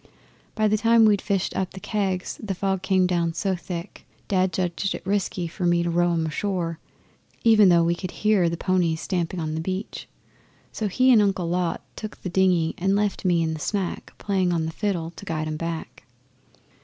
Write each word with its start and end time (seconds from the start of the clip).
By 0.55 0.67
the 0.67 0.79
time 0.79 1.05
we'd 1.05 1.21
fished 1.21 1.55
up 1.55 1.75
the 1.75 1.79
kegs 1.79 2.39
the 2.41 2.55
fog 2.55 2.81
came 2.81 3.05
down 3.05 3.35
so 3.35 3.55
thick 3.55 4.07
Dad 4.27 4.51
judged 4.51 4.95
it 4.95 5.05
risky 5.05 5.45
for 5.47 5.67
me 5.67 5.83
to 5.83 5.91
row 5.91 6.11
'em 6.13 6.25
ashore, 6.25 6.79
even 7.43 7.69
though 7.69 7.83
we 7.83 7.93
could 7.93 8.09
hear 8.09 8.49
the 8.49 8.57
ponies 8.57 8.99
stamping 8.99 9.39
on 9.39 9.53
the 9.53 9.61
beach. 9.61 10.07
So 10.71 10.87
he 10.87 11.11
and 11.11 11.21
Uncle 11.21 11.47
Lot 11.47 11.83
took 11.95 12.17
the 12.19 12.29
dinghy 12.29 12.73
and 12.79 12.95
left 12.95 13.25
me 13.25 13.43
in 13.43 13.53
the 13.53 13.59
smack 13.59 14.13
playing 14.17 14.51
on 14.51 14.65
my 14.65 14.71
fiddle 14.71 15.11
to 15.11 15.23
guide 15.23 15.47
'em 15.47 15.57
back. 15.57 16.03